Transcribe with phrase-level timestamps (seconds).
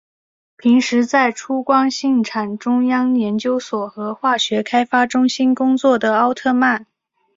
[0.57, 6.87] 平时在出光兴产中央研究所和化学开发中心工作的奥特曼。